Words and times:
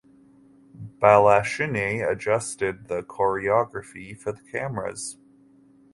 Balanchine 0.99 2.01
adjusted 2.11 2.87
the 2.87 3.03
choreography 3.03 4.17
for 4.17 4.31
the 4.31 4.41
cameras. 4.51 5.17